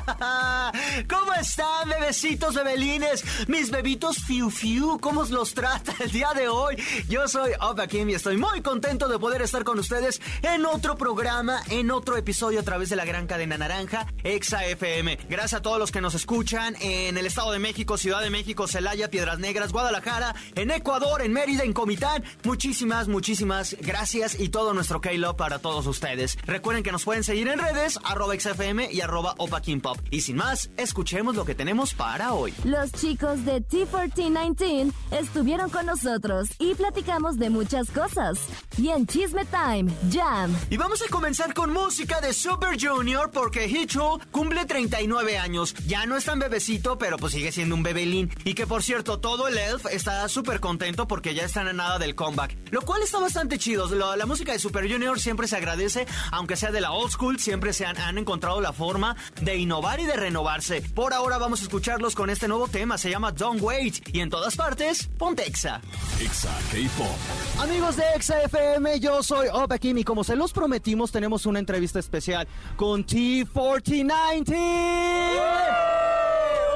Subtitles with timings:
[1.08, 3.24] ¿Cómo están, bebecitos, bebelines?
[3.48, 6.76] Mis bebitos fiu fiu, ¿cómo los trata el día de hoy?
[7.08, 10.96] Yo soy Opa Kim y estoy muy contento de poder estar con ustedes en otro
[10.96, 15.18] programa, en otro episodio a través de la gran cadena naranja, Exa FM.
[15.28, 18.68] Gracias a todos los que nos escuchan en el Estado de México, Ciudad de México,
[18.68, 22.24] Celaya, Piedras Negras, Guadalajara, en Ecuador, en Mérida, en Comitán.
[22.44, 26.38] Muchísimas, muchísimas gracias y todo nuestro K-Love para todos ustedes.
[26.46, 29.98] Recuerden que nos pueden seguir en redes, arroba XFM y arroba Opa Kim Pop.
[30.10, 32.52] Y sin más, escuchemos lo que tenemos para hoy.
[32.64, 38.38] Los chicos de T1419 estuvieron con nosotros y platicamos de muchas cosas.
[38.76, 40.54] Y en Chisme Time, Jam.
[40.70, 45.74] Y vamos a comenzar con música de Super Junior porque Hicho cumple 39 años.
[45.86, 48.30] Ya no es tan bebecito, pero pues sigue siendo un bebelín.
[48.44, 51.98] Y que por cierto, todo el Elf está súper contento porque ya están a nada
[51.98, 52.56] del comeback.
[52.70, 53.88] Lo cual está bastante chido.
[53.94, 57.38] La, la música de Super Junior siempre se agradece, aunque sea de la old school,
[57.38, 60.81] siempre se han, han encontrado la forma de innovar y de renovarse.
[60.93, 64.07] Por ahora vamos a escucharlos con este nuevo tema, se llama Don't Wait.
[64.13, 65.81] Y en todas partes, ponte Exa.
[66.21, 67.61] Exa K-Pop.
[67.61, 71.59] Amigos de Exa FM, yo soy Opa Kim y como se los prometimos, tenemos una
[71.59, 74.55] entrevista especial con T4090.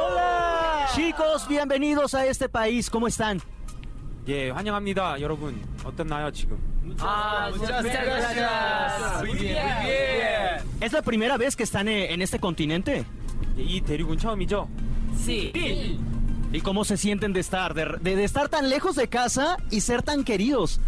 [0.01, 0.87] ¡Hola!
[0.95, 3.41] Chicos, bienvenidos a este país, ¿cómo están?
[4.27, 5.19] 예, 환영합니다.
[5.19, 6.59] 여러분, 어떻나요, 지금?
[6.99, 9.21] Ah, muchas gracias.
[9.21, 10.62] Muy bien, muy bien.
[10.84, 13.06] ¿Es la primera vez que están en este continente?
[13.56, 13.80] ¿Y
[15.18, 15.50] Sí.
[15.54, 15.98] sí.
[16.52, 20.24] ¿Y cómo se sienten de estar, de, estar tan lejos de casa y ser tan
[20.24, 20.80] queridos?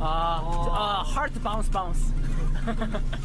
[0.00, 2.00] Ah, heart bounce bounce.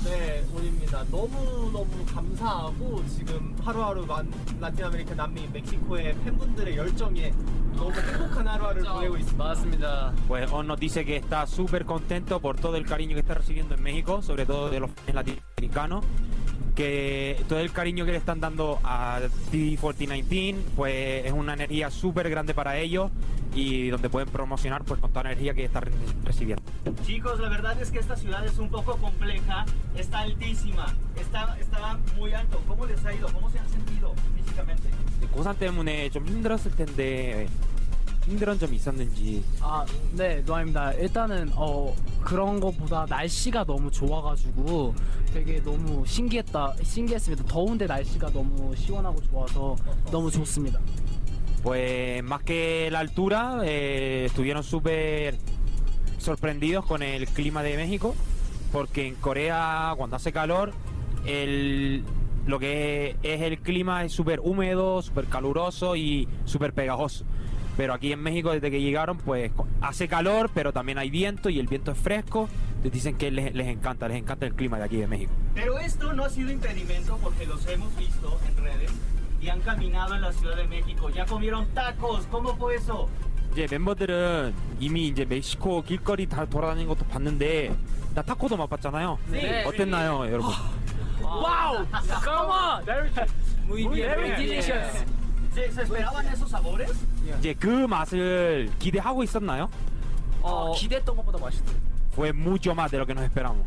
[0.06, 7.34] 네, 오입니다 너무 너무 감사하고 지금 하루하루 만, 라틴 아메리카, 남미, 멕시코의 팬분들의 열정에
[7.76, 9.44] 너무 행복한 하루하루를 보내고 있습니다.
[9.44, 10.14] 맞습니다.
[10.28, 13.76] Pues Os nos dice que está súper contento por todo el cariño que está recibiendo
[13.76, 16.06] en México, sobre todo de los latinoamericanos,
[16.76, 19.20] que todo el cariño que le están dando a
[19.52, 23.12] T4019 pues es una energía súper grande para ellos
[23.56, 25.92] y donde pueden promocionar pues con toda la energía que está re-
[26.26, 26.64] recibiendo.
[27.06, 29.66] Chicos, la verdad es que esta ciudad es un poco compleja,
[29.96, 30.88] está altísima,
[31.20, 32.60] está, está muy alto.
[32.68, 33.28] ¿Cómo les ha ido?
[33.32, 34.90] ¿Cómo se han sentido físicamente?
[38.26, 40.94] 힘들은 점이 있었는지 아, 네, 노아입니다.
[40.94, 44.96] 일단은 어 그런 것보다 날씨가 너무 좋아가지고
[45.34, 47.44] 되게 너무 신기했다, 신기했습니다.
[47.46, 49.76] 더운데 날씨가 너무 시원하고 좋아서
[50.12, 50.80] 너무 좋습니다.
[51.64, 55.38] Pues más que la altura, eh, estuvieron súper
[56.18, 58.16] sorprendidos con el clima de México,
[58.74, 60.74] porque en Corea cuando hace calor,
[61.26, 62.04] el,
[62.48, 67.24] lo que es el clima es súper húmedo, súper caluroso y súper pegajoso.
[67.77, 71.59] Pero aquí en México desde que llegaron pues hace calor, pero también hay viento y
[71.59, 72.49] el viento es fresco.
[72.83, 75.33] Les dicen que les, les encanta, les encanta el clima de aquí de México.
[75.55, 78.91] Pero esto no ha sido impedimento porque los hemos visto en redes
[79.41, 81.11] y han caminado en la Ciudad de México.
[81.11, 82.27] Ya comieron tacos.
[82.31, 83.09] ¿Cómo fue eso?
[83.53, 87.75] 이제 멤버들은 이미 이제 멕시코 길거리 다 돌아다니는 것도 봤는데
[88.15, 89.19] 나 타코도 맛봤잖아요.
[89.31, 89.65] 네.
[89.65, 90.53] 어땠나요, 여러분?
[91.23, 91.87] Wow!
[92.23, 92.85] Come on!
[92.85, 93.11] Very,
[93.67, 95.05] muy bien, very delicious.
[95.55, 96.93] ¿Se, se esperaban esos sabores?
[97.40, 99.70] 이제 그 맛을 기대하고 있었나요?
[100.42, 101.76] 어, 기대했던 것보다 맛있어요.
[102.14, 103.66] Fue mucho más de lo que nos esperamos.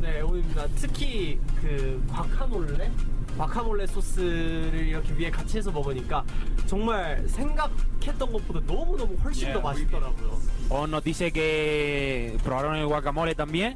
[0.00, 2.90] 네, 오입니다 특히 그 과카몰레?
[3.38, 6.24] 과카몰레 소스를 이렇게 위에 같이 해서 먹으니까
[6.66, 10.38] 정말 생각했던 것보다 너무 너무 훨씬 더 맛있더라고요.
[10.70, 13.74] O nos dice que probaron el guacamole también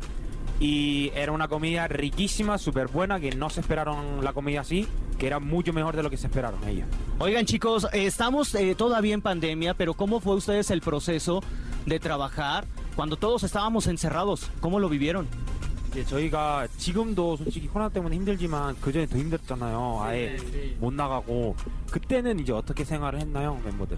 [0.59, 5.27] y era una comida riquísima, súper buena, que no se esperaron la comida así, que
[5.27, 6.87] era mucho mejor de lo que se esperaron ellos.
[7.19, 11.41] Oigan chicos, eh, estamos eh, todavía en pandemia, pero ¿cómo fue ustedes el proceso
[11.85, 12.65] de trabajar
[12.95, 14.49] cuando todos estábamos encerrados?
[14.61, 15.27] ¿Cómo lo vivieron?
[15.93, 19.99] 이제 저희가 지금도 솔직히 코로나 때문에 힘들지만 그 전에 더 힘들었잖아요.
[20.01, 20.37] 아예
[20.79, 21.55] 못 나가고
[21.91, 23.97] 그때는 이제 어떻게 생활을 했나요, 멤버들?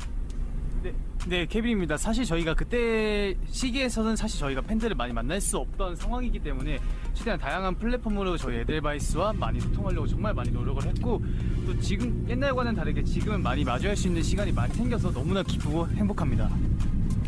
[0.83, 0.95] 네,
[1.29, 1.97] 네, 케빈입니다.
[1.99, 6.79] 사실 저희가 그때 시기에서는 사실 저희가 팬들을 많이 만날 수 없던 상황이기 때문에
[7.13, 11.23] 최대한 다양한 플랫폼으로 저희 에델바이스와 많이 소통하려고 정말 많이 노력을 했고
[11.67, 16.49] 또 지금 옛날과는 다르게 지금은 많이 마주할 수 있는 시간이 많이 생겨서 너무나 기쁘고 행복합니다.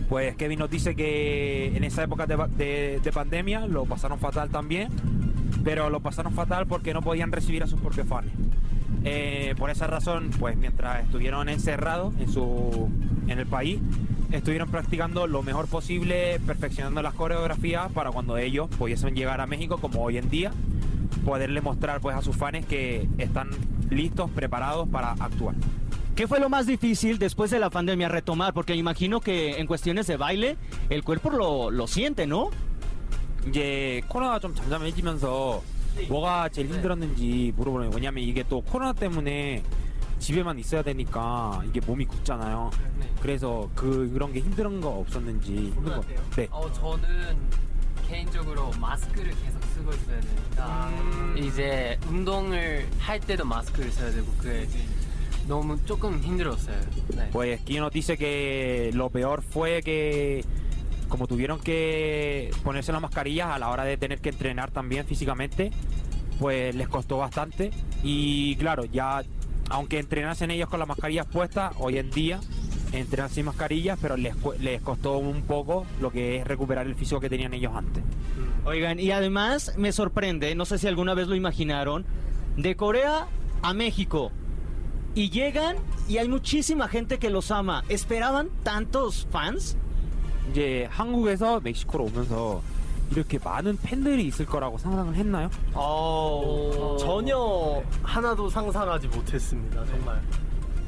[0.08, 4.48] Pues Kevin nos dice que en esa época de, de- de pandemia lo pasaron fatal
[4.50, 4.88] también,
[5.64, 8.26] pero lo pasaron fatal porque no podían recibir a sus propios fans.
[9.03, 12.89] Eh, por esa razón, pues mientras estuvieron encerrados en su
[13.27, 13.79] en el país,
[14.31, 19.77] estuvieron practicando lo mejor posible, perfeccionando las coreografías para cuando ellos pudiesen llegar a México,
[19.77, 20.51] como hoy en día,
[21.25, 23.49] poderle mostrar pues a sus fans que están
[23.89, 25.55] listos, preparados para actuar.
[26.15, 28.53] ¿Qué fue lo más difícil después de la pandemia retomar?
[28.53, 30.57] Porque imagino que en cuestiones de baile
[30.89, 32.49] el cuerpo lo, lo siente, ¿no?
[33.47, 35.61] 이제 코로나가 좀 잠잠해지면서
[36.08, 37.96] 뭐가 제일 힘들었는지 물어보는 거예요.
[37.96, 39.62] 왜냐면 이게 또 코로나 때문에
[40.18, 42.70] 집에만 있어야 되니까 이게 몸이 굳잖아요.
[43.20, 46.02] 그래서 그 그런 게 힘든 거 없었는지 힘든 거.
[46.36, 46.46] 네.
[46.50, 47.36] 어 저는
[48.08, 50.90] 개인적으로 마스크를 계속 쓰고 있어야 되니까
[51.36, 54.68] 이제 운동을 할 때도 마스크를 써야 되고 그게
[55.48, 56.78] 너무 조금 힘들었어요.
[57.16, 57.30] 네.
[57.32, 60.44] Pues aquí nos dice que lo peor fue que
[61.12, 65.70] como tuvieron que ponerse las mascarillas a la hora de tener que entrenar también físicamente,
[66.40, 67.70] pues les costó bastante.
[68.02, 69.22] Y claro, ya
[69.68, 72.40] aunque entrenasen ellos con las mascarillas puestas, hoy en día
[72.92, 77.20] entrenan sin mascarillas, pero les, les costó un poco lo que es recuperar el físico
[77.20, 78.02] que tenían ellos antes.
[78.64, 82.06] Oigan, y además me sorprende, no sé si alguna vez lo imaginaron,
[82.56, 83.26] de Corea
[83.60, 84.32] a México.
[85.14, 85.76] Y llegan
[86.08, 87.84] y hay muchísima gente que los ama.
[87.90, 89.76] ¿Esperaban tantos fans?
[90.50, 92.62] 이제 한국에서 멕시코로 오면서
[93.10, 95.50] 이렇게 많은 팬들이 있을 거라고 상상을 했나요?
[95.74, 99.84] 어, 전혀 하나도 상상하지 못했습니다.
[99.84, 100.20] 정말.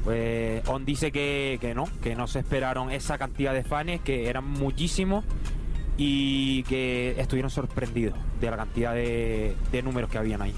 [0.03, 4.29] Pues On dice que, que no, que no se esperaron esa cantidad de fans, que
[4.29, 5.23] eran muchísimos
[5.97, 10.53] y que estuvieron sorprendidos de la cantidad de, de números que habían ahí.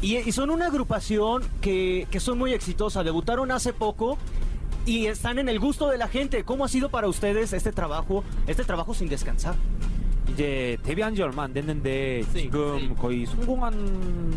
[0.00, 3.04] Y, y son una agrupación que, que son muy exitosa.
[3.04, 4.18] Debutaron hace poco
[4.84, 6.44] y están en el gusto de la gente.
[6.44, 9.54] ¿Cómo ha sido para ustedes este trabajo, este trabajo sin descansar?
[10.28, 14.34] 이제 데뷔한 지 얼마 안 됐는데 지금 거의 성공한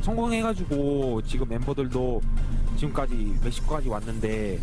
[0.00, 2.20] 성공해가지고 지금 멤버들도
[2.76, 4.58] 지금까지 멕시코까지 왔는데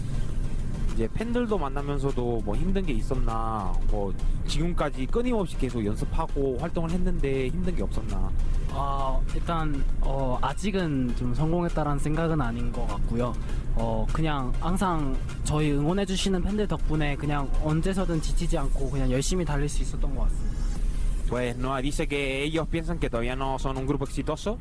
[1.00, 4.14] 이제 팬들도 만나면서도 뭐 힘든 게 있었나 뭐
[4.46, 8.30] 지금까지 끊임없이 계속 연습하고 활동을 했는데 힘든 게 없었나
[8.74, 13.34] 아, 일단 어, 아직은 좀 성공했다라는 생각은 아닌 것 같고요.
[13.76, 15.16] 어, 그냥 항상
[15.46, 20.24] 저희 응원해 주시는 팬들 덕분에 그냥 언제서든 지치지 않고 그냥 열심히 달릴 수 있었던 것
[20.24, 20.60] 같습니다.
[21.30, 24.58] Pues no, dice que ellos piensan que todavía no son un grupo exitoso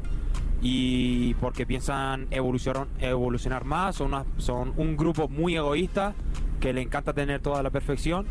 [0.60, 6.14] y porque piensan evolucionar, evolucionar más, son, una- son un grupo muy egoísta
[6.59, 8.25] que le encanta tener toda la perfección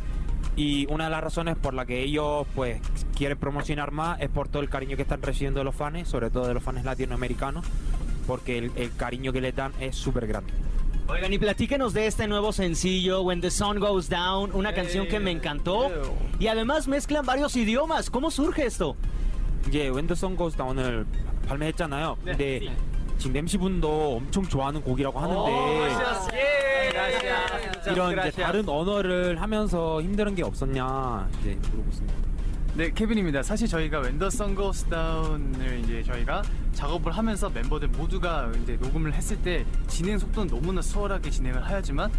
[0.57, 2.81] y una de las razones por la que ellos pues
[3.17, 6.31] quieren promocionar más es por todo el cariño que están recibiendo de los fans, sobre
[6.31, 7.65] todo de los fans latinoamericanos,
[8.27, 10.53] porque el, el cariño que les dan es súper grande.
[11.09, 15.19] Oigan, y platíquenos de este nuevo sencillo, When the Sun Goes Down, una canción que
[15.21, 15.91] me encantó.
[16.39, 18.09] Y además mezclan varios idiomas.
[18.09, 18.97] ¿Cómo surge esto?
[19.69, 21.07] 이제 웬더선 고스다 오늘
[21.47, 22.17] 발매했잖아요.
[22.25, 22.61] 근데
[23.19, 26.66] 지금 MC 분도 엄청 좋아하는 곡이라고 하는데
[27.92, 32.28] 이런 이제 다른 언어를 하면서 힘든 게 없었냐 이제 물어보고 있습니다.
[32.76, 33.42] 네, 케빈입니다.
[33.42, 36.44] 사실 저희가 웬더 선거스 다운을 이제 저희가
[36.74, 42.12] 작업을 하면서 멤버들 모두가 이제 녹음을 했을 때 진행 속도는 너무나 수월하게 진행을 하였지만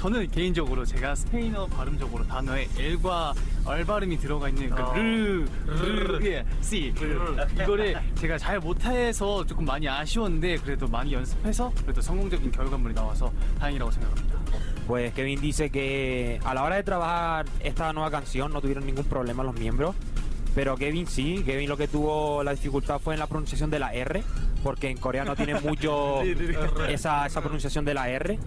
[0.00, 3.34] 저는 개인적으로 제가 스페인어 발음적으로 단어에 L과
[3.66, 6.94] R 발음이 들어가 있는 그 르, 르, 예, C
[7.60, 13.90] 이거를 제가 잘 못해서 조금 많이 아쉬웠는데 그래도 많이 연습해서 그래도 성공적인 결과물이 나와서 다행이라고
[13.90, 14.40] 생각합니다.
[14.86, 19.04] Pues Kevin dice que a la hora de trabajar esta nueva canción no tuvieron ningún
[19.04, 19.94] problema los miembros.
[20.54, 23.92] Pero Kevin sí, Kevin lo que tuvo la dificultad fue en la pronunciación de la
[23.92, 24.24] R,
[24.64, 26.22] porque en coreano tiene mucho
[26.88, 28.38] esa, esa pronunciación de la R.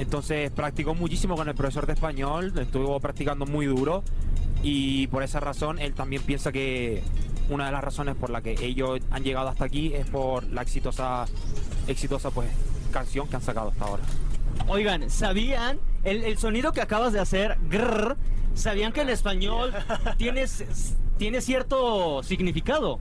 [0.00, 4.02] Entonces practicó muchísimo con el profesor de español, estuvo practicando muy duro
[4.62, 7.02] y por esa razón él también piensa que
[7.50, 10.62] una de las razones por la que ellos han llegado hasta aquí es por la
[10.62, 11.26] exitosa,
[11.86, 12.48] exitosa pues
[12.90, 14.02] canción que han sacado hasta ahora.
[14.68, 17.58] Oigan, ¿sabían el, el sonido que acabas de hacer?
[17.68, 18.16] grrr,
[18.54, 19.74] ¿Sabían que en español
[20.16, 20.46] tiene,
[21.18, 23.00] tiene cierto significado?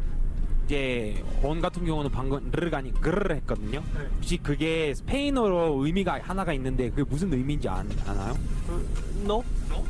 [0.69, 3.81] 이제 온 같은 경우는 방금 르가 아니 그르 했거든요.
[4.17, 8.37] 혹시 그게 스페인어로 의미가 하나가 있는데 그게 무슨 의미인지 아, 아나요?
[9.23, 9.43] No,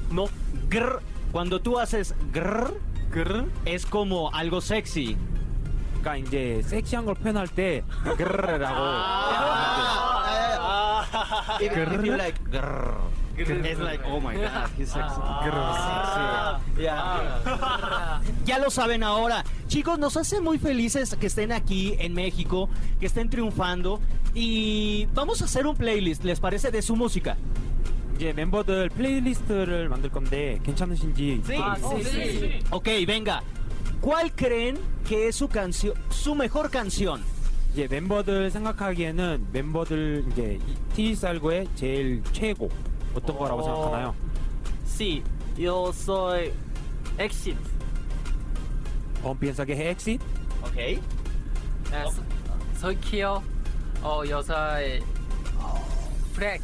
[0.10, 0.30] no.
[0.70, 1.02] Grrr,
[1.34, 2.80] cuando tú haces grrr,
[3.12, 5.18] grrr, es como algo sexy.
[6.00, 7.84] 그러니까 이제 섹시한 걸 표현할 때
[8.16, 8.76] 그르라고.
[11.60, 12.40] If, if you like
[13.39, 15.21] it's like, oh my god, he's sexy.
[15.21, 16.83] Sexy.
[16.83, 18.21] Yeah.
[18.45, 19.45] Ya lo saben ahora.
[19.69, 22.69] Chicos, nos hace muy felices que estén aquí en México,
[23.01, 24.01] que estén triunfando.
[24.35, 26.71] Y vamos a hacer un playlist, ¿les parece?
[26.71, 27.37] De su música.
[28.17, 32.61] 이제 멤버들 플레이리스트를 만들 건데 괜찮으신지 아, 네, 네.
[32.71, 33.43] Ok, venga.
[34.01, 37.23] ¿Cuál creen que es su canción, su mejor canción?
[37.73, 40.59] 이제 멤버들 생각하기에는 멤버들 이제
[40.95, 42.71] 티살고의 제일 최고
[43.19, 43.65] 어떤 거라고 어.
[43.65, 44.15] 생각하나요?
[44.87, 45.23] Sí,
[45.57, 46.53] yo soy
[47.19, 47.57] Exit.
[49.23, 50.21] ¿O piensa que es Exit?
[50.63, 50.77] Ok.
[51.91, 52.23] 네, 소-
[52.81, 53.43] soy Kyo.
[54.03, 55.03] 어, 여자의
[56.35, 56.63] Flex.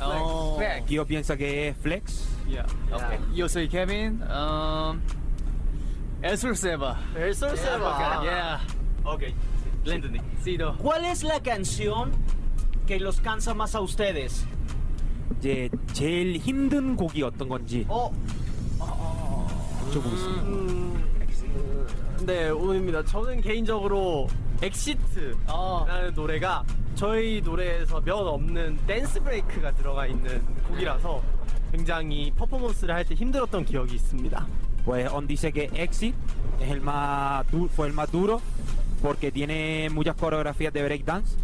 [0.00, 0.56] 어.
[0.56, 0.86] Flex.
[0.86, 2.26] Kyo piensa que es Flex.
[2.48, 2.66] Yeah.
[2.90, 3.18] Okay.
[3.34, 4.20] Yo soy Kevin.
[4.22, 5.00] Um,
[6.22, 6.98] Ezra Seba.
[7.16, 8.20] El Sol se va.
[8.22, 8.60] Yeah.
[9.04, 9.22] Ok.
[9.84, 10.20] Le entendí.
[10.42, 10.76] Sido.
[10.78, 12.12] ¿Cuál es la canción
[12.86, 14.44] que los cansa más a ustedes?
[15.39, 18.13] 이제 제일 힘든 곡이 어떤 건지 Oh,
[19.91, 20.43] 여쭤보겠습니다.
[20.45, 21.03] 음,
[22.25, 23.03] 네, 오늘입니다.
[23.05, 24.27] 저는 개인적으로
[24.61, 25.85] 엑시트라는 어.
[26.15, 26.63] 노래가
[26.95, 31.21] 저희 노래에서 몇 없는 댄스 브레이크가 들어가 있는 곡이라서
[31.71, 34.47] 굉장히 퍼포먼스를 할 때 힘들었던 기억이 있습니다.
[34.85, 36.15] Pues On dice que Exit
[36.59, 38.39] es el más du- fue el más duro
[39.01, 41.35] porque tiene muchas coreografías de breakdance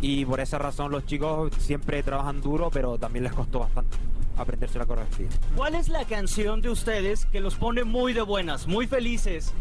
[0.00, 3.96] y por esa razón los chicos siempre trabajan duro pero también les costó bastante
[4.36, 5.28] aprenderse la coreografía.
[5.56, 9.52] ¿Cuál es la canción de ustedes que los pone muy de buenas, muy felices?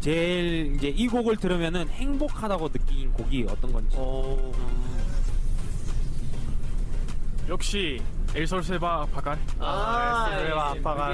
[0.00, 3.96] 제일 이제 이 곡을 들으면은 행복하다고 느낀 곡이 어떤 건지.
[3.98, 4.52] 어,
[7.48, 8.00] 역시
[8.34, 9.38] 엘솔 세바 바갈.
[9.58, 11.12] 아, 네, 네, 아빠가.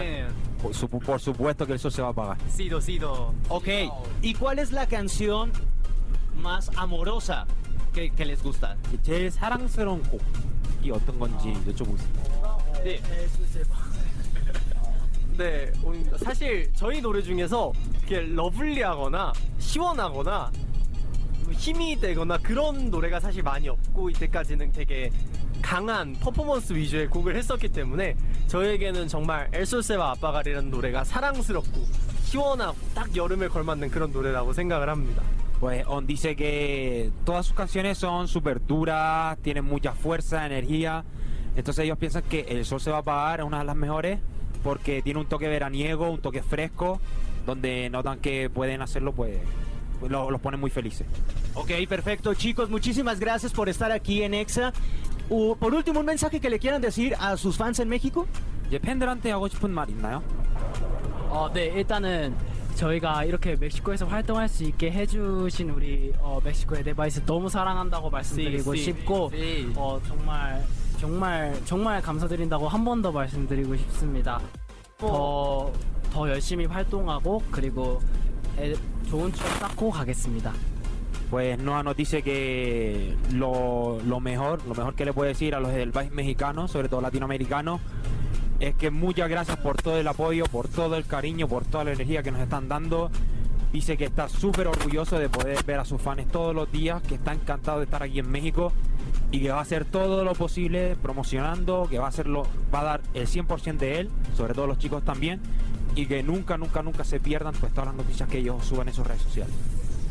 [0.60, 2.36] Por, su- por supuesto que el sol se va a apagar.
[2.50, 3.32] Sido, Sido.
[3.48, 3.68] Ok.
[4.22, 5.50] ¿Y cuál es la canción
[6.36, 7.46] más amorosa
[7.93, 8.75] que, que les gusta?
[9.03, 12.83] 제일 사랑스러운 곡이 어떤 건지 여쭤보겠습니다.
[12.83, 13.01] 네.
[15.37, 15.71] 네.
[16.17, 20.51] 사실 저희 노래 중에서 이렇게 러블리하거나 시원하거나
[21.51, 25.11] 힘이 되거나 그런 노래가 사실 많이 없고 이때까지는 되게
[25.61, 28.15] 강한 퍼포먼스 위주의 곡을 했었기 때문에
[28.47, 31.83] 저에게는 정말 엘솔세와 아빠가리라는 노래가 사랑스럽고
[32.23, 35.23] 시원하고 딱 여름에 걸맞는 그런 노래라고 생각을 합니다.
[35.62, 41.04] Pues On dice que todas sus canciones son súper duras, tienen mucha fuerza, energía.
[41.56, 44.20] Entonces ellos piensan que El Sol se va a apagar es una de las mejores
[44.62, 47.00] porque tiene un toque veraniego, un toque fresco,
[47.46, 49.38] donde notan que pueden hacerlo, pues
[49.98, 51.06] pues, lo- los pone muy felices.
[51.54, 52.32] Ok, perfecto.
[52.34, 54.72] Chicos, muchísimas gracias por estar aquí en EXA.
[55.28, 58.26] Uh, por último, un mensaje que le quieran decir a sus fans en México.
[58.68, 60.22] 이제 팬들한테 하고 싶은 말 있나요?
[61.30, 62.34] 어, 네, 일단은
[62.75, 68.79] 저희가 이렇게 멕시코에서 활동할 수 있게 해주신 우리 어, 멕시코 에데바이스 너무 사랑한다고 말씀드리고 씨,
[68.79, 69.71] 씨, 싶고 씨.
[69.75, 70.63] 어, 정말
[70.99, 74.39] 정말 정말 감사드린다고 한 번 더 말씀드리고 싶습니다.
[74.97, 75.71] 더,
[76.11, 77.99] 더 열심히 활동하고 그리고
[78.57, 78.73] 에-
[79.09, 80.53] 좋은 추억 쌓고 가겠습니다.
[81.29, 85.59] Pues Noah nos dice que lo, lo mejor, lo mejor que le puede decir a
[85.59, 87.81] los del país mexicano, sobre todo latinoamericanos,
[88.59, 91.93] es que muchas gracias por todo el apoyo, por todo el cariño, por toda la
[91.93, 93.11] energía que nos están dando.
[93.71, 97.15] Dice que está súper orgulloso de poder ver a sus fans todos los días, que
[97.15, 98.71] está encantado de estar aquí en México
[99.31, 102.43] y que va a hacer todo lo posible promocionando, que va a hacerlo,
[102.73, 105.41] va a dar el 100% de él, sobre todo los chicos también,
[105.95, 108.93] y que nunca, nunca, nunca se pierdan pues todas las noticias que ellos suben en
[108.93, 109.55] sus redes sociales.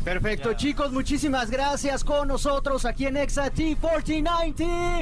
[0.03, 5.01] Perfecto, chicos, muchísimas gracias con nosotros aquí en EXA T4019.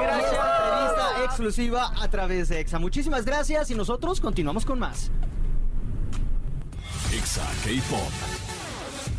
[0.00, 0.32] Gracias.
[0.32, 2.78] Entrevista exclusiva a través de EXA.
[2.80, 5.12] Muchísimas gracias y nosotros continuamos con más.
[7.12, 8.37] Exa K-Pop.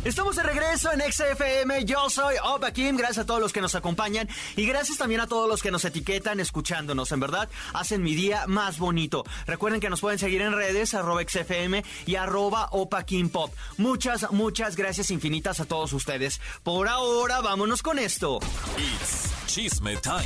[0.02, 1.84] Estamos de regreso en XFM.
[1.84, 2.96] Yo soy Opa Kim.
[2.96, 5.84] Gracias a todos los que nos acompañan y gracias también a todos los que nos
[5.84, 7.12] etiquetan escuchándonos.
[7.12, 9.24] En verdad, hacen mi día más bonito.
[9.46, 13.52] Recuerden que nos pueden seguir en redes, arroba XFM y arroba Opa Kim Pop.
[13.76, 16.40] Muchas, muchas gracias infinitas a todos ustedes.
[16.62, 18.38] Por ahora, vámonos con esto.
[18.78, 20.24] It's Chisme Time.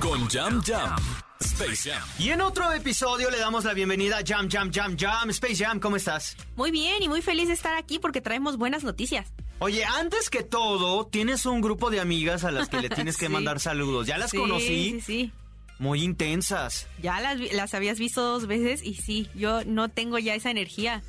[0.00, 0.96] Con Jam Jam.
[1.42, 2.02] Space Jam.
[2.18, 5.30] Y en otro episodio le damos la bienvenida a Jam Jam Jam Jam.
[5.30, 6.36] Space Jam, ¿cómo estás?
[6.56, 9.32] Muy bien y muy feliz de estar aquí porque traemos buenas noticias.
[9.58, 13.26] Oye, antes que todo, tienes un grupo de amigas a las que le tienes que
[13.28, 13.32] Sí.
[13.32, 14.06] mandar saludos.
[14.06, 14.66] Ya las Sí, conocí.
[14.66, 15.32] Sí, sí.
[15.82, 16.86] Muy intensas.
[17.02, 21.02] Ya las, las habías visto dos veces y sí, yo no tengo ya esa energía.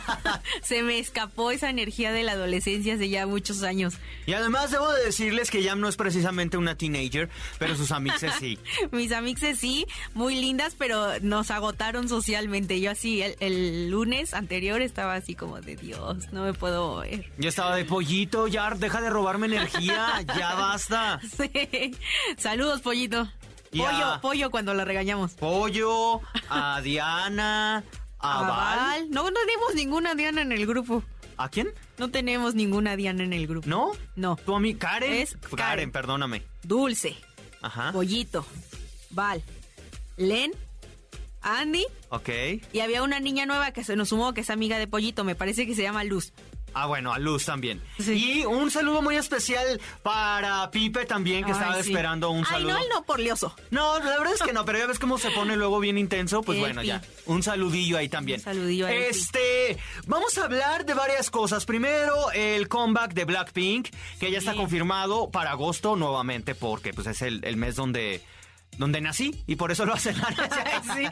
[0.62, 3.98] Se me escapó esa energía de la adolescencia hace ya muchos años.
[4.24, 8.32] Y además debo de decirles que Jam no es precisamente una teenager, pero sus amixes
[8.40, 8.58] sí.
[8.90, 12.80] Mis amixes sí, muy lindas, pero nos agotaron socialmente.
[12.80, 17.30] Yo así, el, el lunes anterior estaba así como de Dios, no me puedo mover.
[17.36, 21.20] Yo estaba de pollito, ya deja de robarme energía, ya basta.
[21.36, 21.94] Sí.
[22.38, 23.28] Saludos, pollito.
[23.70, 25.32] Pollo, pollo cuando la regañamos.
[25.34, 27.84] Pollo, a Diana,
[28.18, 28.48] a A Val.
[28.78, 29.10] Val.
[29.10, 31.02] No, no tenemos ninguna Diana en el grupo.
[31.36, 31.68] ¿A quién?
[31.98, 33.68] No tenemos ninguna Diana en el grupo.
[33.68, 33.92] ¿No?
[34.14, 34.36] No.
[34.36, 35.12] ¿Tu amiga Karen?
[35.12, 35.92] Es Karen, Karen.
[35.92, 36.42] perdóname.
[36.62, 37.16] Dulce,
[37.60, 37.92] Ajá.
[37.92, 38.46] Pollito,
[39.10, 39.42] Val,
[40.16, 40.52] Len,
[41.42, 42.28] Andy Ok.
[42.72, 45.34] y había una niña nueva que se nos sumó que es amiga de Pollito, me
[45.34, 46.32] parece que se llama Luz.
[46.78, 47.80] Ah, bueno, a Luz también.
[47.98, 48.40] Sí.
[48.40, 51.88] Y un saludo muy especial para Pipe también, que Ay, estaba sí.
[51.88, 52.72] esperando un Ay, saludo.
[52.74, 53.56] no, el no por lioso.
[53.70, 56.42] No, la verdad es que no, pero ya ves cómo se pone luego bien intenso.
[56.42, 57.00] Pues bueno, ya.
[57.24, 58.40] Un saludillo ahí también.
[58.40, 59.20] Un saludillo a él, sí.
[59.20, 61.64] Este, vamos a hablar de varias cosas.
[61.64, 63.88] Primero, el comeback de Blackpink,
[64.20, 68.20] que ya está confirmado para agosto nuevamente, porque pues es el, el mes donde.
[68.78, 70.14] Donde nací y por eso lo hacen.
[70.94, 71.06] Sí.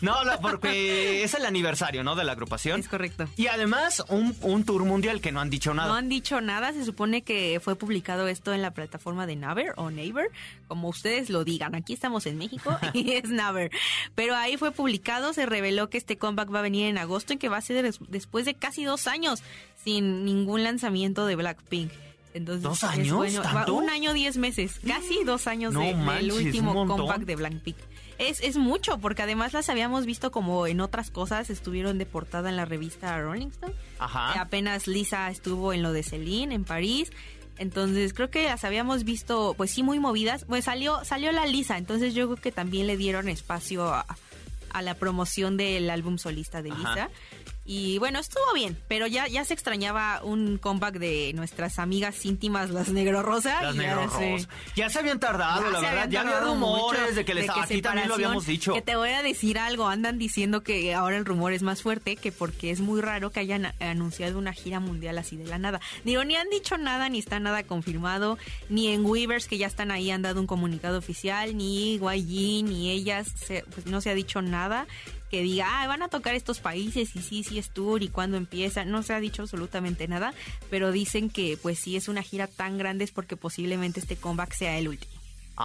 [0.00, 2.14] No, no, porque es el aniversario, ¿no?
[2.16, 2.80] De la agrupación.
[2.80, 3.28] Es correcto.
[3.36, 5.88] Y además, un, un tour mundial que no han dicho nada.
[5.88, 9.72] No han dicho nada, se supone que fue publicado esto en la plataforma de Naver
[9.76, 10.30] o Naver,
[10.68, 11.74] como ustedes lo digan.
[11.74, 13.70] Aquí estamos en México y es Naver.
[14.14, 17.36] Pero ahí fue publicado, se reveló que este comeback va a venir en agosto y
[17.36, 19.42] que va a ser des- después de casi dos años
[19.84, 21.90] sin ningún lanzamiento de Blackpink.
[22.32, 23.16] Entonces, ¿Dos años?
[23.16, 23.42] bueno.
[23.42, 23.74] Va- ¿Tanto?
[23.74, 27.76] un año, diez meses, casi dos años No de- manches, del último comeback de Blackpink.
[28.18, 32.50] Es, es mucho, porque además las habíamos visto como en otras cosas, estuvieron de portada
[32.50, 33.72] en la revista Rolling Stone.
[33.98, 34.34] Ajá.
[34.34, 37.10] Eh, Apenas Lisa estuvo en lo de Celine en París.
[37.58, 40.44] Entonces creo que las habíamos visto, pues sí, muy movidas.
[40.46, 44.06] Pues salió, salió la Lisa, entonces yo creo que también le dieron espacio a,
[44.72, 46.78] a la promoción del álbum solista de Ajá.
[46.94, 47.10] Lisa.
[47.72, 52.70] Y bueno, estuvo bien, pero ya, ya se extrañaba un comeback de nuestras amigas íntimas,
[52.70, 53.62] las Negro Rosa.
[53.62, 54.48] Las se- rojos.
[54.74, 56.08] Ya se habían tardado, ya la verdad.
[56.10, 58.74] Ya había rumores de que les de que aquí también lo habíamos dicho.
[58.74, 62.16] Que te voy a decir algo, andan diciendo que ahora el rumor es más fuerte,
[62.16, 65.80] que porque es muy raro que hayan anunciado una gira mundial así de la nada.
[66.04, 68.36] Digo, ni han dicho nada, ni está nada confirmado,
[68.68, 72.90] ni en Weavers, que ya están ahí, han dado un comunicado oficial, ni YG, ni
[72.90, 74.59] ellas, se- pues no se ha dicho nada
[75.30, 78.36] que diga, ah, van a tocar estos países y sí, sí es tour y cuándo
[78.36, 78.84] empieza.
[78.84, 80.34] No se ha dicho absolutamente nada,
[80.70, 84.52] pero dicen que pues si es una gira tan grande es porque posiblemente este comeback
[84.52, 85.12] sea el último.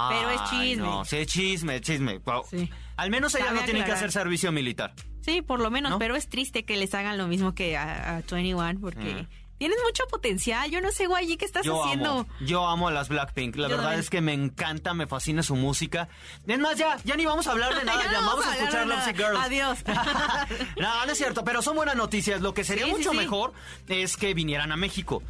[0.10, 0.84] Pero es chisme.
[0.84, 2.18] No, sí, es chisme, chisme.
[2.20, 2.44] Wow.
[2.50, 2.70] Sí.
[2.98, 4.94] Al menos Cabe no tienen que hacer servicio militar.
[5.22, 6.00] Sí, por lo menos, ¿No?
[6.00, 9.28] pero es triste que les hagan lo mismo que a, a 21 porque Mm.
[9.58, 10.70] Tienes mucho potencial.
[10.70, 12.10] Yo no sé, Guayi, ¿qué estás Yo haciendo?
[12.12, 13.56] amo, yo amo a las Blackpink.
[13.56, 14.00] La Yo verdad también.
[14.02, 16.08] es que me encanta, me fascina su música.
[16.48, 18.52] Es más, ya, ya ni vamos a hablar de nada, Ya ya, no vamos a
[18.52, 19.13] a escuchar nada.
[19.13, 19.39] Girls.
[19.39, 19.80] Adiós.
[20.80, 22.41] no, no es cierto, pero son buenas noticias.
[22.41, 23.18] Lo que sería Sí, sí, mucho sí.
[23.18, 23.54] mejor
[23.88, 25.22] es que vinieran a México.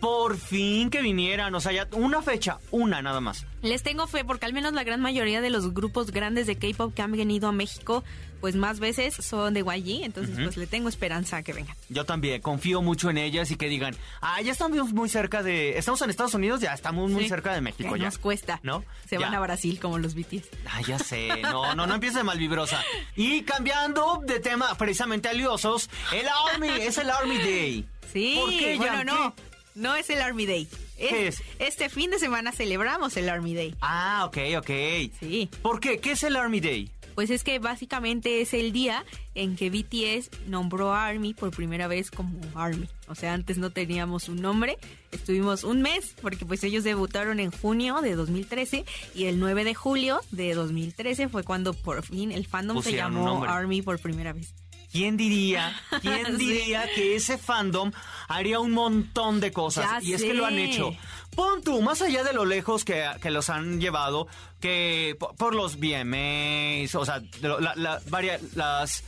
[0.00, 3.44] Por fin que vinieran, o sea, ya una fecha, una nada más.
[3.60, 6.94] Les tengo fe porque al menos la gran mayoría de los grupos grandes de K-pop
[6.94, 8.02] que han venido a México,
[8.40, 11.76] pues más veces son de YG, entonces pues le tengo esperanza a que vengan.
[11.88, 15.78] Yo también confío mucho en ellas y que digan, ah, ya estamos muy cerca de,
[15.78, 18.04] estamos en Estados Unidos, ya estamos muy cerca de México ya.
[18.06, 18.60] nos cuesta.
[18.62, 18.84] ¿No?
[19.08, 19.26] Se Ya.
[19.26, 20.48] van a Brasil como los BTS.
[20.66, 21.28] Ah, ya sé.
[21.50, 22.80] No, no, no empieces de malvibrosa.
[23.16, 27.86] Y cambiando de tema precisamente a liosos, el Army, es el Army Day.
[28.12, 29.42] Sí, ¿Por qué, bueno, no, ¿Qué?
[29.74, 30.68] No es el Army Day.
[30.96, 31.42] ¿Qué es?
[31.58, 33.74] Este fin de semana celebramos el Army Day.
[33.80, 34.70] Ah, ok, ok.
[35.18, 35.48] Sí.
[35.62, 35.98] ¿Por qué?
[35.98, 36.90] ¿Qué es el Army Day?
[37.14, 39.04] Pues es que básicamente es el día
[39.34, 42.88] en que BTS nombró a ARMY por primera vez como ARMY.
[43.08, 44.78] O sea, antes no teníamos un nombre,
[45.10, 49.74] estuvimos un mes porque pues ellos debutaron en junio de 2013 y el 9 de
[49.74, 53.44] julio de 2013 fue cuando por fin el fandom se Pusieron llamó.
[53.44, 54.54] ARMY por primera vez.
[54.92, 56.46] ¿Quién diría, quién Sí.
[56.46, 57.92] diría que ese fandom
[58.28, 59.84] haría un montón de cosas?
[60.02, 60.94] Ya y es que lo han hecho.
[61.36, 64.26] Pon tú, más allá de lo lejos que, que los han llevado,
[64.60, 69.04] que po- por, los VMAs, o sea, la- la- varia- las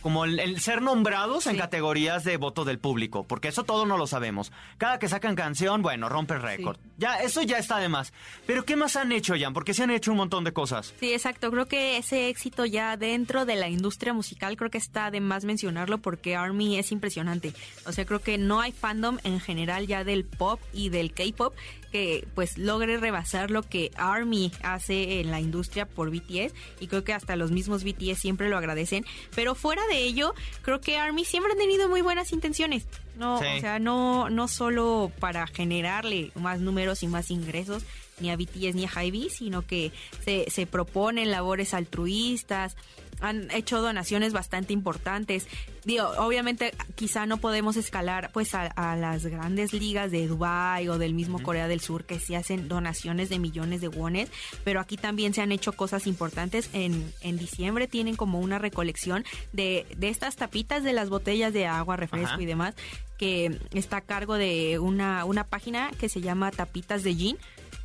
[0.00, 1.58] como el, el ser nombrados en Sí.
[1.58, 4.52] categorías de voto del público, porque eso todo no lo sabemos.
[4.78, 6.78] Cada que sacan canción, bueno, rompe récord.
[6.98, 8.12] Ya, eso ya está de más.
[8.46, 9.52] Pero ¿qué más han hecho, Jan?
[9.54, 10.94] Porque se han hecho un montón de cosas.
[11.00, 11.50] Sí, exacto.
[11.50, 15.44] Creo que ese éxito ya dentro de la industria musical, creo que está de más
[15.44, 17.52] mencionarlo porque ARMY es impresionante.
[17.86, 21.54] O sea, creo que no hay fandom en general ya del pop y del K-pop
[21.90, 27.02] que pues logre rebasar lo que ARMY hace en la industria por BTS y creo
[27.02, 29.04] que hasta los mismos BTS siempre lo agradecen.
[29.34, 32.86] Pero fuera de ello, creo que ARMY siempre ha tenido muy buenas intenciones.
[33.16, 33.44] No, Sí.
[33.58, 37.82] o sea, no, no solo para generarle más números y más ingresos
[38.18, 39.92] ni a BTS ni a Hybe, sino que
[40.24, 42.76] se, se proponen labores altruistas,
[43.20, 45.46] han hecho donaciones bastante importantes.
[45.84, 50.98] Digo, obviamente quizá no podemos escalar pues a, a las grandes ligas de Dubai o
[50.98, 54.30] del mismo Corea del Sur que sí hacen donaciones de millones de wones,
[54.64, 56.70] pero aquí también se han hecho cosas importantes.
[56.72, 61.66] En, en diciembre tienen como una recolección de, de estas tapitas de las botellas de
[61.66, 62.42] agua, refresco Ajá.
[62.42, 62.74] y demás
[63.20, 67.36] que está a cargo de una, una página que se llama Tapitas de Gin.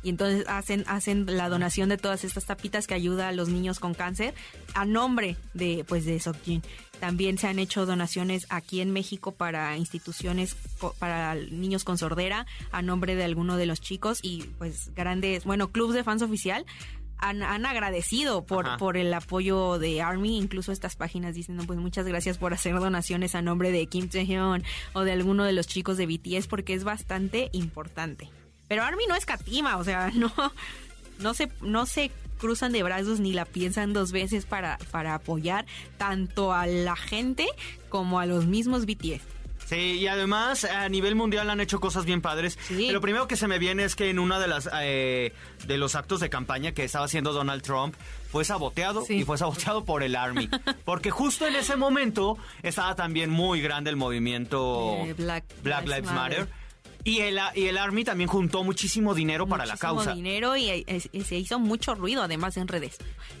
[0.06, 3.80] Y entonces hacen, hacen la donación de todas estas tapitas que ayuda a los niños
[3.80, 4.34] con cáncer
[4.72, 6.62] a nombre de, pues, de Sokjin.
[7.00, 10.54] También se han hecho donaciones aquí en México para instituciones
[11.00, 15.72] para niños con sordera a nombre de alguno de los chicos y pues grandes, bueno,
[15.72, 16.64] clubs de fans oficial
[17.18, 18.76] han, han agradecido por, Ajá.
[18.76, 20.38] por el apoyo de ARMY.
[20.38, 24.08] Incluso estas páginas dicen, no, pues muchas gracias por hacer donaciones a nombre de Kim
[24.08, 28.30] Taehyun o de alguno de los chicos de BTS porque es bastante importante.
[28.68, 30.32] Pero ARMY no escatima, o sea, no,
[31.18, 35.64] no se, no se cruzan de brazos ni la piensan dos veces para, para apoyar
[35.96, 37.46] tanto a la gente
[37.88, 39.22] como a los mismos BTS.
[39.64, 42.56] Sí, y además a nivel mundial han hecho cosas bien padres.
[42.68, 42.90] Sí.
[42.92, 45.32] Lo primero que se me viene es que en una de las eh,
[45.66, 47.96] de los actos de campaña que estaba haciendo Donald Trump
[48.30, 49.14] fue saboteado Sí.
[49.14, 50.48] y fue saboteado por el Army,
[50.84, 55.96] porque justo en ese momento estaba también muy grande el movimiento Eh, Black- Black Lives
[56.02, 56.38] Lives Matter.
[56.40, 56.65] Matter.
[57.06, 60.12] Y el, y el Army también juntó muchísimo dinero para la causa.
[60.12, 62.96] dinero y, eh, eh, se hizo mucho ruido además en redes.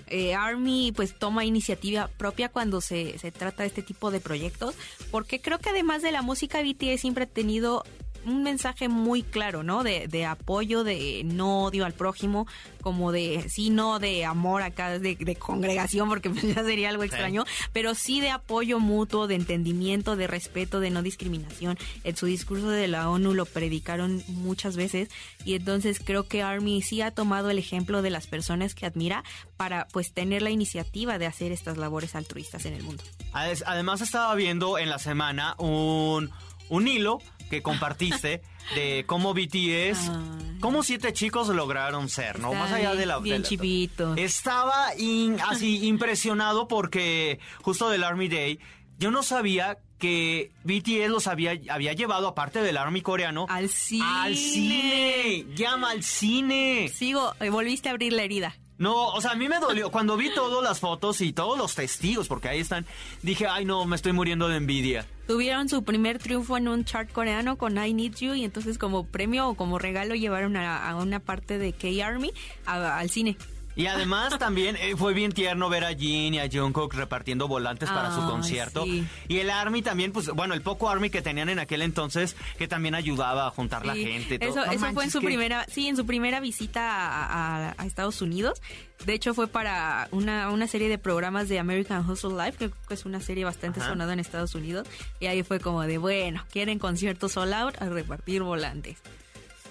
[0.06, 4.76] Eh, Army pues toma iniciativa propia cuando se, se trata de este tipo de proyectos
[5.10, 7.82] porque creo que además de la música BTS siempre ha tenido
[8.26, 9.82] un mensaje muy claro, ¿no?
[9.82, 12.46] De, de apoyo, de no odio al prójimo,
[12.82, 17.04] como de, sí, no de amor acá, de, de congregación, porque pues ya sería algo
[17.04, 21.78] extraño, pero sí de apoyo mutuo, de entendimiento, de respeto, de no discriminación.
[22.04, 25.08] En su discurso de la ONU lo predicaron muchas veces
[25.44, 29.24] y entonces creo que Army sí ha tomado el ejemplo de las personas que admira
[29.56, 33.04] para pues tener la iniciativa de hacer estas labores altruistas en el mundo.
[33.32, 36.30] Además estaba viendo en la semana un,
[36.68, 38.42] un hilo que compartiste
[38.74, 40.58] de cómo BTS, Ay.
[40.60, 42.48] cómo siete chicos lograron ser, ¿no?
[42.52, 43.18] Está Más allá de la...
[43.20, 44.18] bien de la- chivitos.
[44.18, 48.58] Estaba in- así impresionado porque justo del Army Day,
[48.98, 54.04] yo no sabía que BTS los había, había llevado, aparte del Army coreano, Al cine.
[54.06, 55.46] al cine.
[55.54, 56.90] Llama al cine.
[56.92, 58.54] Sigo, eh, volviste a abrir la herida.
[58.78, 59.90] No, o sea, a mí me dolió.
[59.90, 62.84] Cuando vi todas las fotos y todos los testigos, porque ahí están,
[63.22, 65.06] dije, ay no, me estoy muriendo de envidia.
[65.26, 69.06] Tuvieron su primer triunfo en un chart coreano con I Need You y entonces como
[69.06, 72.32] premio o como regalo llevaron a, a una parte de K-Army
[72.66, 73.36] al cine.
[73.76, 77.88] Y además también eh, fue bien tierno ver a Jin y a Jungkook repartiendo volantes
[77.90, 78.84] para su concierto.
[78.84, 79.06] sí.
[79.28, 82.66] Y el Army también, pues bueno, el poco Army que tenían en aquel entonces, que
[82.68, 84.34] también ayudaba a juntar la Sí, gente.
[84.36, 84.48] y todo.
[84.48, 87.68] Eso, No eso fue en manches, su qué- primera, sí, en su primera visita a,
[87.68, 88.62] a- a Estados Unidos.
[89.04, 93.04] De hecho, fue para una, una serie de programas de American Hustle Life, que es
[93.04, 93.90] una serie bastante Ajá.
[93.90, 94.88] sonada en Estados Unidos.
[95.20, 98.96] Y ahí fue como de, bueno, quieren conciertos all out a repartir volantes.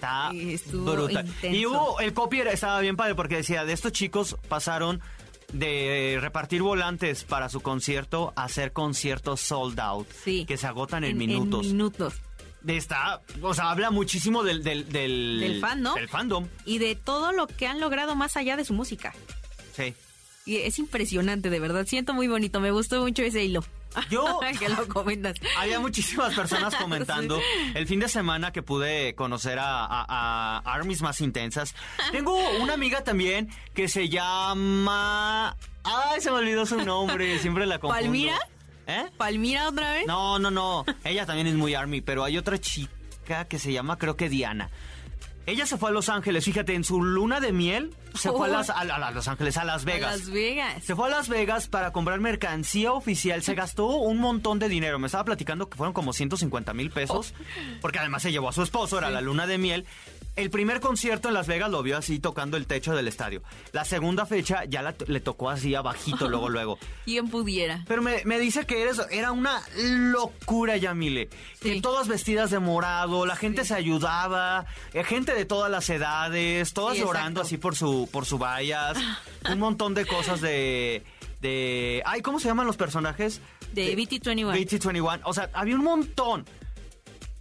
[0.05, 1.25] Está estuvo brutal.
[1.27, 1.57] intenso.
[1.57, 5.01] Y hubo, el copy era- estaba bien padre porque decía, de estos chicos pasaron
[5.53, 10.07] de repartir volantes para su concierto a hacer conciertos sold out.
[10.23, 10.45] Sí.
[10.45, 11.67] Que se agotan en, minutos.
[11.67, 12.13] minutos.
[12.61, 15.93] de esta, o sea, habla muchísimo del del del, Del fan, ¿no?
[15.93, 16.47] del fandom.
[16.65, 19.13] Y de todo lo que han logrado más allá de su música.
[19.75, 19.93] Sí.
[20.47, 21.85] Y es impresionante, de verdad.
[21.87, 22.59] Siento muy bonito.
[22.59, 23.63] Me gustó mucho ese hilo.
[24.10, 25.36] Yo- que lo comentas.
[25.58, 27.39] Había muchísimas personas comentando
[27.73, 31.75] el fin de semana que pude conocer a, a- a armies más intensas.
[32.12, 35.55] Tengo una amiga también que se llama.
[35.84, 38.01] Ay, se me olvidó su nombre, siempre la confundo.
[38.03, 38.39] ¿Palmira?
[38.88, 39.05] ¿Eh?
[39.17, 40.08] ¿Palmira otra vez?
[40.08, 40.86] No, no, no.
[41.03, 44.69] Ella también es muy army, pero hay otra chica que se llama, creo que Diana.
[45.47, 48.51] Ella se fue a Los Ángeles, fíjate, en su luna de miel se fue a,
[48.51, 50.19] las- a- a- a Los Ángeles, a Las A Vegas.
[50.19, 50.84] Las Vegas.
[50.84, 53.43] Se fue a Las Vegas para comprar mercancía oficial.
[53.43, 54.97] Se gastó un montón de dinero.
[54.97, 57.34] Me estaba platicando que fueron como 150 mil pesos.
[57.81, 59.86] Porque además se llevó a su esposo, era la luna de miel.
[60.35, 63.41] El primer concierto en Las Vegas lo vio así tocando el techo del estadio.
[63.71, 66.77] La segunda fecha ya la- le tocó así abajito, luego, luego.
[67.05, 67.83] ¿Quién pudiera?
[67.87, 71.29] Pero me, me dice que eres, era una locura, Yamile.
[71.61, 71.81] Que Sí.
[71.81, 76.95] todas vestidas de morado, la gente se ayudaba, eh, gente de todas las edades, todas
[76.97, 78.97] Sí, llorando así por su, por su vallas,
[79.49, 81.03] un montón de cosas de,
[81.41, 83.41] de, ay, ¿cómo se llaman los personajes?
[83.73, 84.53] De BT21.
[84.53, 85.21] BT21.
[85.23, 86.45] O sea, había un montón.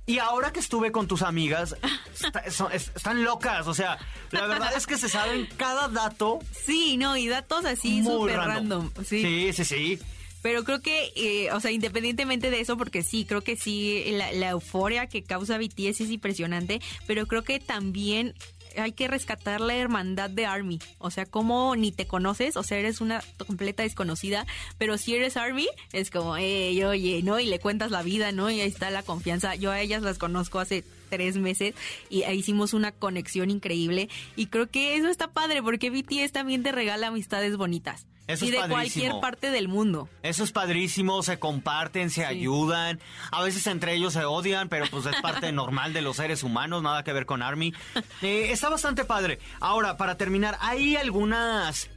[0.07, 1.77] Y ahora que estuve con tus amigas,
[2.15, 3.67] está- son- es- están locas.
[3.67, 3.99] O sea,
[4.33, 8.91] la verdad es que se saben cada dato Sí, no, y datos así súper random.
[8.91, 9.05] random.
[9.05, 9.23] Sí.
[9.53, 9.65] sí, sí.
[9.65, 9.99] sí.
[10.43, 14.31] Pero creo que, eh, o sea, independientemente de eso, porque sí, creo que sí, la,
[14.33, 18.35] la euforia que causa BTS es impresionante, pero creo que también
[18.77, 20.79] hay que rescatar la hermandad de ARMY.
[20.99, 24.47] O sea, como ni te conoces, o sea, eres una completa desconocida,
[24.79, 27.41] pero si eres ARMY, es como, eh, oye, ¿no?
[27.41, 28.51] Y le cuentas la vida, ¿no?
[28.51, 29.55] Y ahí está la confianza.
[29.55, 31.75] Yo a ellas las conozco hace tres meses
[32.11, 36.73] y hicimos una conexión increíble y creo que eso está padre porque BTS también te
[36.73, 38.07] regala amistades bonitas.
[38.27, 39.05] Eso y es de padrísimo.
[39.05, 40.09] cualquier parte del mundo.
[40.23, 42.99] Eso es padrísimo, se comparten, se ayudan.
[43.31, 46.83] A veces entre ellos se odian, pero pues es parte normal de los seres humanos,
[46.83, 47.75] nada que ver con Army.
[48.23, 49.39] Eh, está bastante padre.
[49.61, 51.91] Ahora, para terminar, ¿hay algunas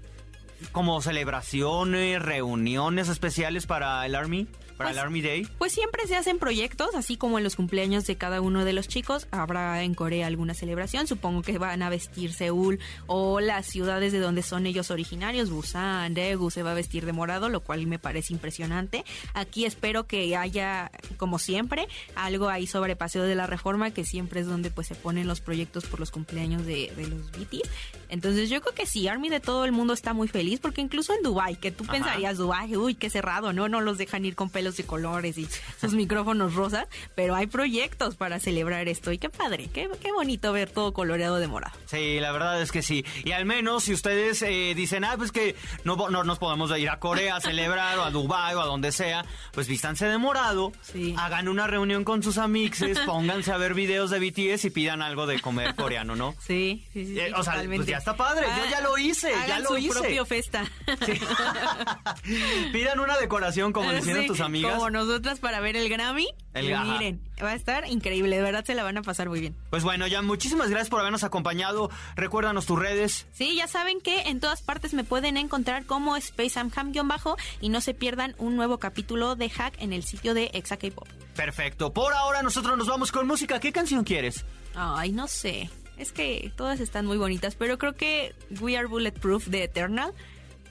[0.71, 4.47] como celebraciones, reuniones especiales para el Army?
[4.77, 5.47] Para el Army Day.
[5.57, 8.87] Pues siempre se hacen proyectos, así como en los cumpleaños de cada uno de los
[8.87, 9.27] chicos.
[9.31, 11.07] Habrá en Corea alguna celebración.
[11.07, 15.49] Supongo que van a vestir Seúl o las ciudades de donde son ellos originarios.
[15.49, 19.03] Busan, Daegu se va a vestir de morado, lo cual me parece impresionante.
[19.33, 24.41] Aquí espero que haya, como siempre, algo ahí sobre Paseo de la Reforma, que siempre
[24.41, 27.69] es donde pues se ponen los proyectos por los cumpleaños de, de los BTS.
[28.09, 31.13] Entonces yo creo que sí, Army de todo el mundo está muy feliz porque incluso
[31.13, 34.49] en Dubai, que tú pensarías Dubai, uy, qué cerrado, no, no los dejan ir con
[34.49, 35.47] pelos de colores y
[35.79, 40.51] sus micrófonos rosas, pero hay proyectos para celebrar esto y qué padre, qué, qué bonito
[40.51, 41.77] ver todo coloreado de morado.
[41.85, 43.05] Sí, la verdad es que sí.
[43.23, 46.89] Y al menos si ustedes eh, dicen, ah, pues que no, no nos podemos ir
[46.89, 50.71] a Corea a celebrar o a Dubai o a donde sea, pues vístanse de morado,
[50.81, 51.13] Sí.
[51.17, 55.27] hagan una reunión con sus amixes, pónganse a ver videos de BTS y pidan algo
[55.27, 56.33] de comer coreano, ¿no?
[56.39, 57.19] Sí, sí, sí.
[57.19, 59.69] Eh, sí, o sea, pues ya está padre, yo ya lo hice, ya hagan lo
[59.69, 59.91] su hice.
[59.99, 60.63] propio festa.
[62.73, 64.75] Pidan una decoración como Sí, tus amigas.
[64.75, 66.27] Como nosotras para ver el Grammy.
[66.53, 69.39] El Y miren, va a estar increíble, de verdad se la van a pasar muy
[69.39, 69.55] bien.
[69.69, 71.89] Pues bueno, ya muchísimas gracias por habernos acompañado.
[72.15, 73.27] Recuérdanos tus redes.
[73.33, 76.59] Sí, ya saben que en todas partes me pueden encontrar como Space
[77.03, 80.77] bajo y no se pierdan un nuevo capítulo de Hack en el sitio de Exa
[80.77, 81.07] K-Pop.
[81.35, 81.93] Perfecto.
[81.93, 83.59] Por ahora nosotros nos vamos con música.
[83.59, 84.45] ¿Qué canción quieres?
[84.75, 85.69] Ay, no sé.
[85.97, 90.13] Es que todas están muy bonitas, pero creo que We Are Bulletproof de Eternal,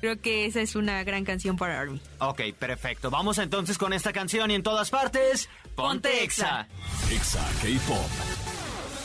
[0.00, 2.00] creo que esa es una gran canción para Army.
[2.18, 3.10] Ok, perfecto.
[3.10, 6.66] Vamos entonces con esta canción y en todas partes, ponte Ponte Exa.
[7.10, 8.46] Exa K-Pop.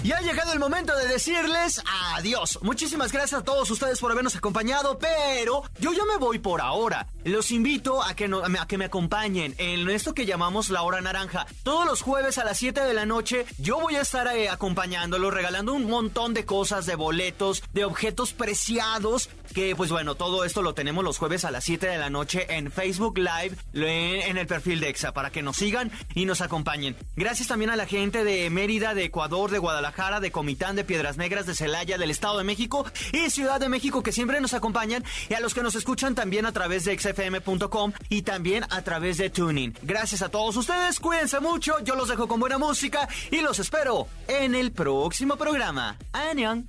[0.03, 1.79] Y ha llegado el momento de decirles
[2.15, 2.57] adiós.
[2.63, 7.05] Muchísimas gracias a todos ustedes por habernos acompañado, pero yo ya me voy por ahora.
[7.23, 11.45] Los invito a que, me acompañen en esto que llamamos la hora naranja.
[11.63, 15.31] Todos los jueves a las 7 de la noche yo voy a estar eh, acompañándolos,
[15.31, 19.29] regalando un montón de cosas, de boletos, de objetos preciados.
[19.53, 22.47] Que pues bueno, todo esto lo tenemos los jueves a las 7 de la noche
[22.49, 26.95] en Facebook Live, en el perfil de EXA, para que nos sigan y nos acompañen.
[27.15, 31.17] Gracias también a la gente de Mérida, de Ecuador, de Guadalajara, de Comitán, de Piedras
[31.17, 35.03] Negras, de Celaya, del Estado de México y Ciudad de México, que siempre nos acompañan,
[35.29, 39.17] y a los que nos escuchan también a través de xfm.com y también a través
[39.17, 39.73] de Tuning.
[39.81, 44.07] Gracias a todos ustedes, cuídense mucho, yo los dejo con buena música y los espero
[44.27, 45.97] en el próximo programa.
[46.13, 46.67] Annyeong.